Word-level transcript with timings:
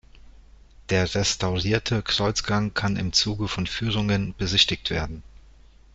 Der 0.89 1.13
restaurierte 1.13 2.01
Kreuzgang 2.01 2.73
kann 2.73 2.95
im 2.97 3.13
Zuge 3.13 3.47
von 3.47 3.67
Führungen 3.67 4.33
besichtigt 4.35 4.89
werden. 4.89 5.21